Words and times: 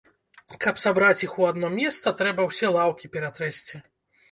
Каб 0.63 0.79
сабраць 0.83 1.23
іх 1.27 1.35
у 1.43 1.45
адно 1.51 1.67
месца, 1.77 2.15
трэба 2.23 2.49
ўсе 2.49 2.73
лаўкі 2.79 3.13
ператрэсці. 3.19 3.87